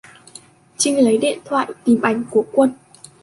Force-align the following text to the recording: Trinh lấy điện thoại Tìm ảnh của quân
Trinh 0.77 1.03
lấy 1.03 1.17
điện 1.17 1.39
thoại 1.45 1.71
Tìm 1.83 2.01
ảnh 2.01 2.23
của 2.31 2.45
quân 2.51 2.73